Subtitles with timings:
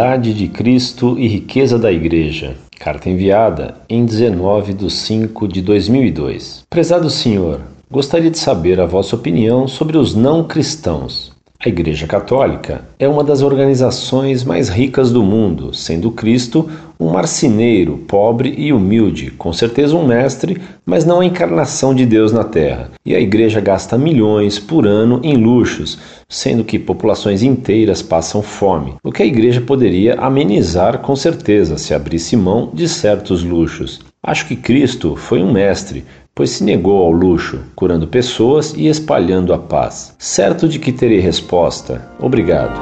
[0.00, 2.56] Humildade de Cristo e riqueza da Igreja.
[2.78, 6.64] Carta enviada em 19 de 5 de 2002.
[6.70, 11.29] Prezado Senhor, gostaria de saber a vossa opinião sobre os não cristãos.
[11.62, 17.98] A Igreja Católica é uma das organizações mais ricas do mundo, sendo Cristo um marceneiro,
[17.98, 22.90] pobre e humilde, com certeza um mestre, mas não a encarnação de Deus na Terra.
[23.04, 28.94] E a Igreja gasta milhões por ano em luxos, sendo que populações inteiras passam fome,
[29.04, 34.00] o que a Igreja poderia amenizar com certeza se abrisse mão de certos luxos.
[34.22, 39.52] Acho que Cristo foi um mestre, pois se negou ao luxo, curando pessoas e espalhando
[39.52, 40.14] a paz.
[40.18, 42.08] Certo de que terei resposta.
[42.18, 42.78] Obrigado.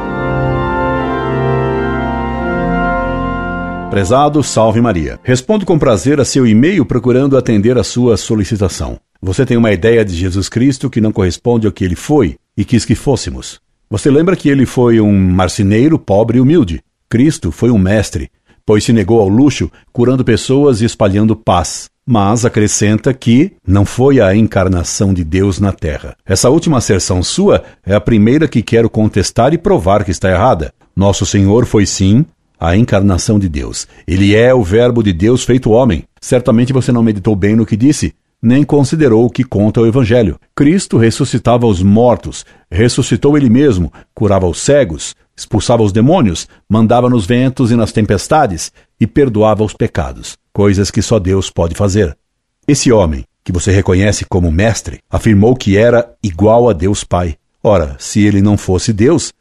[3.91, 5.19] Prezado, salve Maria.
[5.25, 9.01] Respondo com prazer a seu e-mail procurando atender a sua solicitação.
[9.20, 12.64] Você tem uma ideia de Jesus Cristo que não corresponde ao que ele foi e
[12.64, 13.61] quis que fôssemos.
[13.91, 16.83] Você lembra que ele foi um marceneiro pobre e humilde.
[17.08, 18.30] Cristo foi um mestre,
[18.64, 24.19] pois se negou ao luxo, curando pessoas e espalhando paz mas acrescenta que não foi
[24.19, 26.17] a encarnação de Deus na Terra.
[26.25, 30.73] Essa última asserção sua é a primeira que quero contestar e provar que está errada.
[30.97, 32.25] Nosso Senhor foi sim
[32.59, 33.86] a encarnação de Deus.
[34.06, 36.05] Ele é o Verbo de Deus feito homem.
[36.19, 40.41] Certamente você não meditou bem no que disse, nem considerou o que conta o Evangelho.
[40.56, 47.27] Cristo ressuscitava os mortos, ressuscitou ele mesmo, curava os cegos, expulsava os demônios, mandava nos
[47.27, 52.19] ventos e nas tempestades e perdoava os pecados, coisas que só Deus pode fazer.
[52.67, 57.37] Esse homem, que você reconhece como mestre, afirmou que era igual a Deus Pai.
[57.62, 59.33] Ora, se ele não fosse Deus,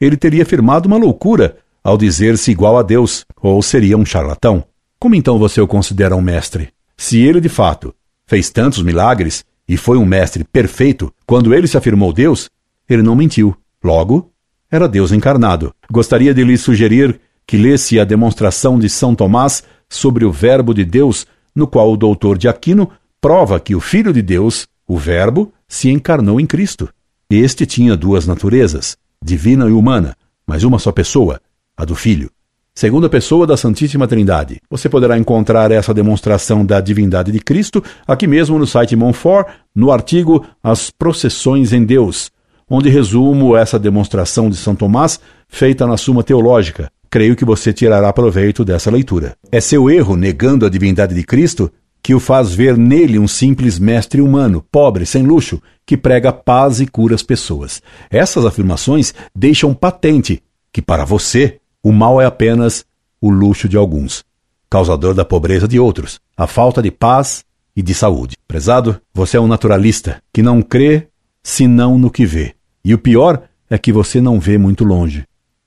[0.00, 4.62] ele teria afirmado uma loucura ao dizer-se igual a Deus, ou seria um charlatão.
[4.96, 6.68] Como então você o considera um mestre?
[6.96, 7.92] Se ele de fato
[8.24, 12.48] fez tantos milagres e foi um mestre perfeito, quando ele se afirmou Deus,
[12.88, 13.56] ele não mentiu.
[13.82, 14.30] Logo,
[14.70, 15.74] era Deus encarnado.
[15.90, 20.84] Gostaria de lhe sugerir que lesse a demonstração de São Tomás sobre o Verbo de
[20.84, 22.88] Deus, no qual o doutor de Aquino
[23.20, 26.88] prova que o Filho de Deus, o Verbo, se encarnou em Cristo.
[27.28, 31.40] Este tinha duas naturezas, divina e humana, mas uma só pessoa,
[31.76, 32.30] a do Filho.
[32.74, 34.60] Segunda pessoa da Santíssima Trindade.
[34.70, 39.92] Você poderá encontrar essa demonstração da divindade de Cristo aqui mesmo no site Monfort, no
[39.92, 42.30] artigo As Processões em Deus,
[42.68, 46.90] onde resumo essa demonstração de São Tomás feita na Suma Teológica.
[47.10, 49.36] Creio que você tirará proveito dessa leitura.
[49.50, 53.80] É seu erro, negando a divindade de Cristo, que o faz ver nele um simples
[53.80, 57.82] mestre humano, pobre, sem luxo, que prega paz e cura as pessoas.
[58.08, 60.40] Essas afirmações deixam patente
[60.72, 62.84] que, para você, o mal é apenas
[63.20, 64.24] o luxo de alguns,
[64.70, 67.44] causador da pobreza de outros, a falta de paz
[67.74, 68.36] e de saúde.
[68.46, 71.08] Prezado, você é um naturalista que não crê
[71.42, 72.54] senão no que vê.
[72.84, 75.24] E o pior é que você não vê muito longe.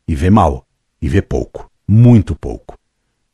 [0.07, 0.65] E vê mal.
[1.03, 1.69] E vê pouco.
[1.85, 2.77] Muito pouco.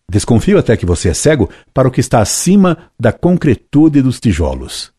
[0.10, 4.92] Desconfio até que você é cego para o que está acima da concretude dos tijolos.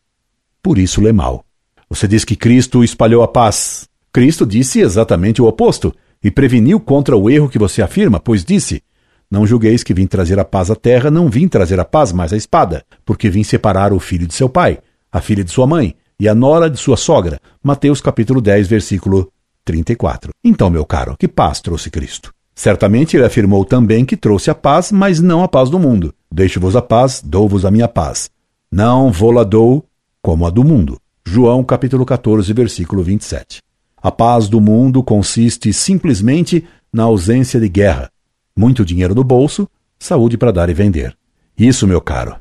[0.63, 1.43] Por isso lê mal.
[1.89, 3.89] Você diz que Cristo espalhou a paz.
[4.13, 5.93] Cristo disse exatamente o oposto
[6.23, 8.81] e preveniu contra o erro que você afirma, pois disse:
[9.29, 12.31] Não julgueis que vim trazer a paz à terra, não vim trazer a paz, mas
[12.31, 14.79] a espada, porque vim separar o filho de seu pai,
[15.11, 17.37] a filha de sua mãe, e a nora de sua sogra.
[17.61, 19.29] Mateus capítulo 10, versículo
[19.65, 20.31] 34.
[20.41, 22.33] Então, meu caro, que paz trouxe Cristo?
[22.53, 26.13] Certamente ele afirmou também que trouxe a paz, mas não a paz do mundo.
[26.31, 28.29] Deixo-vos a paz, dou-vos a minha paz.
[28.71, 29.85] Não vou-la dou
[30.21, 30.99] como a do mundo.
[31.25, 33.59] João capítulo 14, versículo 27.
[34.01, 38.09] A paz do mundo consiste simplesmente na ausência de guerra,
[38.55, 39.67] muito dinheiro no bolso,
[39.99, 41.15] saúde para dar e vender.
[41.57, 42.35] Isso, meu caro,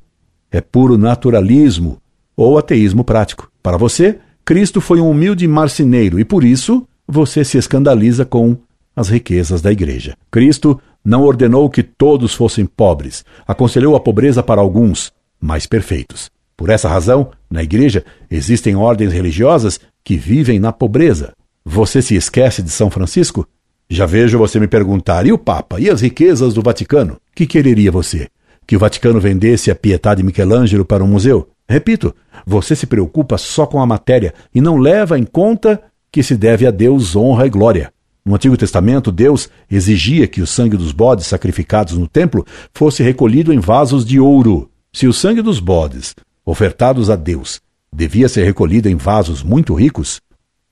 [0.50, 1.98] é puro naturalismo
[2.36, 3.50] ou ateísmo prático.
[3.62, 8.56] Para você, Cristo foi um humilde marceneiro e por isso você se escandaliza com
[8.94, 10.16] as riquezas da igreja.
[10.30, 16.30] Cristo não ordenou que todos fossem pobres, aconselhou a pobreza para alguns, mais perfeitos.
[16.56, 21.32] Por essa razão, na igreja existem ordens religiosas que vivem na pobreza.
[21.64, 23.46] Você se esquece de São Francisco?
[23.88, 25.80] Já vejo você me perguntar: e o Papa?
[25.80, 27.18] E as riquezas do Vaticano?
[27.34, 28.28] Que quereria você?
[28.66, 31.48] Que o Vaticano vendesse a Pietà Michelangelo para um museu?
[31.68, 32.14] Repito,
[32.46, 35.80] você se preocupa só com a matéria e não leva em conta
[36.12, 37.92] que se deve a Deus honra e glória.
[38.30, 43.52] No Antigo Testamento, Deus exigia que o sangue dos bodes sacrificados no templo fosse recolhido
[43.52, 44.70] em vasos de ouro.
[44.92, 46.14] Se o sangue dos bodes,
[46.46, 47.60] ofertados a Deus,
[47.92, 50.20] devia ser recolhido em vasos muito ricos,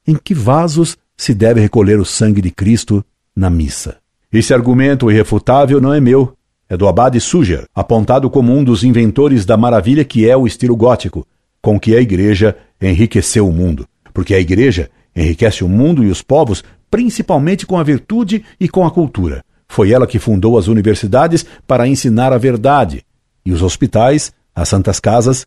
[0.06, 3.96] em que vasos se deve recolher o sangue de Cristo na missa?
[4.32, 6.34] Esse argumento irrefutável não é meu,
[6.68, 10.76] é do Abade Suger, apontado como um dos inventores da maravilha que é o estilo
[10.76, 11.26] gótico,
[11.60, 13.84] com que a Igreja enriqueceu o mundo.
[14.14, 18.86] Porque a Igreja enriquece o mundo e os povos principalmente com a virtude e com
[18.86, 19.44] a cultura.
[19.68, 23.04] Foi ela que fundou as universidades para ensinar a verdade,
[23.44, 25.46] e os hospitais, as santas casas,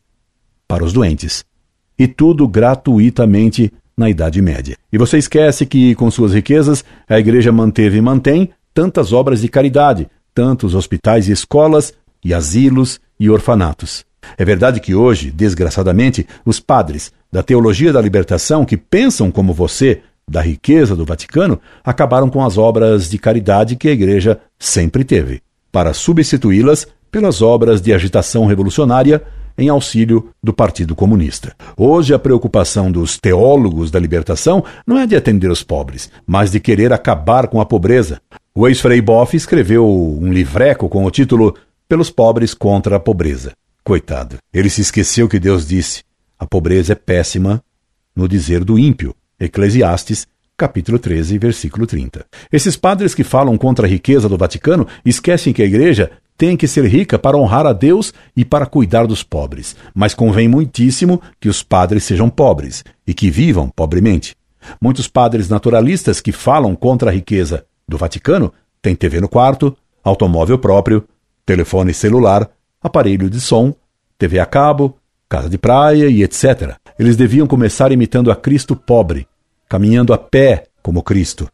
[0.67, 1.43] para os doentes.
[1.97, 4.77] E tudo gratuitamente na Idade Média.
[4.91, 9.49] E você esquece que, com suas riquezas, a igreja manteve e mantém tantas obras de
[9.49, 14.05] caridade, tantos hospitais e escolas, e asilos e orfanatos.
[14.37, 20.01] É verdade que hoje, desgraçadamente, os padres da teologia da libertação que pensam como você
[20.31, 25.41] da riqueza do Vaticano acabaram com as obras de caridade que a igreja sempre teve,
[25.71, 29.21] para substituí-las pelas obras de agitação revolucionária
[29.57, 31.53] em auxílio do Partido Comunista.
[31.77, 36.59] Hoje, a preocupação dos teólogos da libertação não é de atender os pobres, mas de
[36.59, 38.21] querer acabar com a pobreza.
[38.55, 41.53] O ex-frei Boff escreveu um livreco com o título
[41.87, 43.51] Pelos Pobres contra a Pobreza.
[43.83, 46.03] Coitado, ele se esqueceu que Deus disse:
[46.39, 47.61] a pobreza é péssima
[48.15, 49.13] no dizer do ímpio.
[49.41, 52.23] Eclesiastes, capítulo 13, versículo 30.
[52.51, 56.67] Esses padres que falam contra a riqueza do Vaticano esquecem que a igreja tem que
[56.67, 61.49] ser rica para honrar a Deus e para cuidar dos pobres, mas convém muitíssimo que
[61.49, 64.35] os padres sejam pobres e que vivam pobremente.
[64.79, 70.59] Muitos padres naturalistas que falam contra a riqueza do Vaticano têm TV no quarto, automóvel
[70.59, 71.03] próprio,
[71.45, 72.47] telefone celular,
[72.81, 73.73] aparelho de som,
[74.17, 74.97] TV a cabo,
[75.27, 76.75] casa de praia e etc.
[76.99, 79.27] Eles deviam começar imitando a Cristo pobre,
[79.71, 81.47] caminhando a pé como Cristo,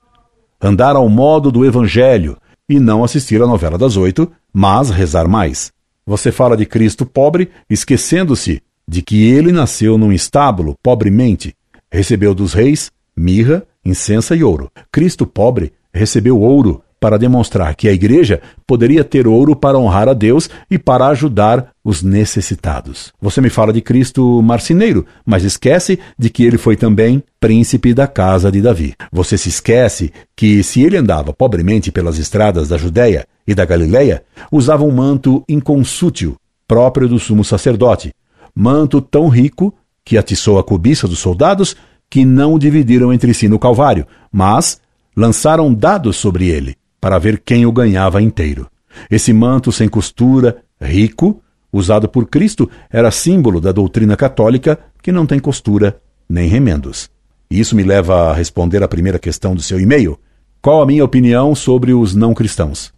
[0.59, 2.35] andar ao modo do Evangelho
[2.67, 5.71] e não assistir à novela das oito mas rezar mais.
[6.03, 8.59] Você fala de Cristo pobre, esquecendo-se
[8.89, 11.53] de que ele nasceu num estábulo pobremente,
[11.91, 14.71] recebeu dos reis mirra, incensa e ouro.
[14.91, 20.13] Cristo pobre recebeu ouro para demonstrar que a igreja poderia ter ouro para honrar a
[20.13, 23.13] Deus e para ajudar os necessitados.
[23.21, 28.07] Você me fala de Cristo marceneiro, mas esquece de que ele foi também príncipe da
[28.07, 28.95] casa de Davi.
[29.11, 34.23] Você se esquece que se ele andava pobremente pelas estradas da Judéia e da Galileia,
[34.51, 36.35] usava um manto inconsútil,
[36.67, 38.11] próprio do sumo sacerdote,
[38.53, 39.73] manto tão rico
[40.03, 41.75] que atiçou a cobiça dos soldados
[42.09, 44.81] que não o dividiram entre si no Calvário, mas
[45.15, 48.69] lançaram dados sobre ele para ver quem o ganhava inteiro.
[49.09, 51.41] Esse manto sem costura, rico,
[51.71, 55.99] usado por Cristo, era símbolo da doutrina católica que não tem costura
[56.29, 57.09] nem remendos.
[57.49, 60.19] Isso me leva a responder a primeira questão do seu e-mail.
[60.61, 62.93] Qual a minha opinião sobre os não cristãos?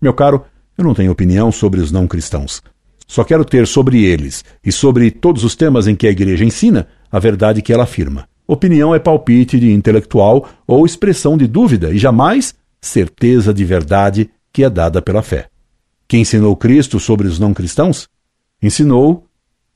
[0.00, 0.44] Meu caro,
[0.78, 2.62] eu não tenho opinião sobre os não cristãos.
[3.06, 6.88] Só quero ter sobre eles e sobre todos os temas em que a igreja ensina
[7.10, 8.26] a verdade que ela afirma.
[8.46, 14.64] Opinião é palpite de intelectual ou expressão de dúvida e jamais certeza de verdade que
[14.64, 15.48] é dada pela fé.
[16.08, 18.08] Quem ensinou Cristo sobre os não cristãos?
[18.60, 19.24] Ensinou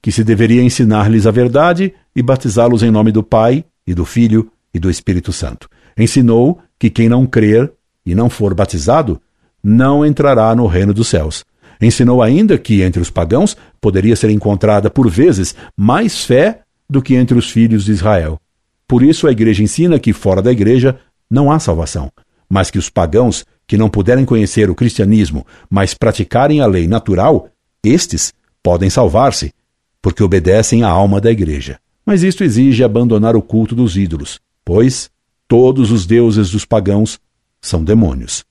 [0.03, 4.51] que se deveria ensinar-lhes a verdade e batizá-los em nome do Pai e do Filho
[4.75, 5.69] e do Espírito Santo.
[5.97, 7.73] Ensinou que quem não crer
[8.05, 9.21] e não for batizado
[9.63, 11.45] não entrará no reino dos céus.
[11.81, 17.15] Ensinou ainda que entre os pagãos poderia ser encontrada por vezes mais fé do que
[17.15, 18.39] entre os filhos de Israel.
[18.87, 20.99] Por isso a igreja ensina que fora da igreja
[21.31, 22.11] não há salvação
[22.49, 27.49] mas que os pagãos que não puderem conhecer o cristianismo, mas praticarem a lei natural,
[27.83, 28.33] estes
[28.63, 29.53] podem salvar-se,
[30.01, 31.79] porque obedecem à alma da igreja.
[32.05, 35.11] Mas isto exige abandonar o culto dos ídolos, pois
[35.49, 37.19] todos os deuses dos pagãos
[37.61, 38.45] são demônios.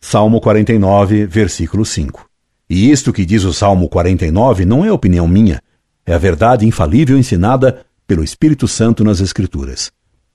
[0.00, 2.28] Salmo 49, versículo 5.
[2.68, 5.60] E isto que diz o Salmo 49 não é opinião minha,
[6.06, 9.92] é a verdade infalível ensinada pelo Espírito Santo nas Escrituras.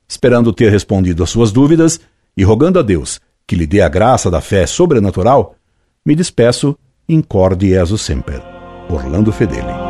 [0.08, 2.00] Esperando ter respondido às suas dúvidas,
[2.36, 5.56] e rogando a Deus que lhe dê a graça da fé sobrenatural,
[6.06, 6.78] me despeço,
[7.08, 8.42] incorde Jesus semper.
[8.90, 9.85] Orlando Fedeli.